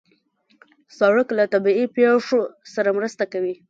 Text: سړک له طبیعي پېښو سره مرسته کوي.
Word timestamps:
سړک 0.99 1.27
له 1.37 1.43
طبیعي 1.53 1.85
پېښو 1.95 2.39
سره 2.73 2.89
مرسته 2.97 3.23
کوي. 3.33 3.53